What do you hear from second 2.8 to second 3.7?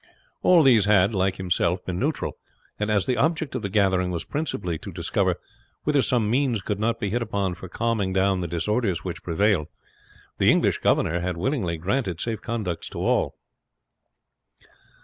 as the object of the